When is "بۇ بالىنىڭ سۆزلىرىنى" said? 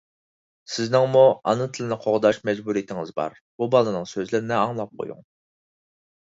3.59-4.59